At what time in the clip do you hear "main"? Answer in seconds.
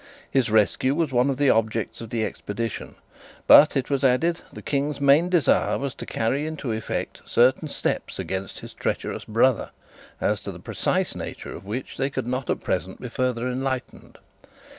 4.99-5.29